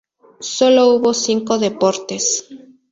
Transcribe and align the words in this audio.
Sólo 0.55 0.95
hubo 0.95 1.13
cinco 1.13 1.59
deportes... 1.59 2.25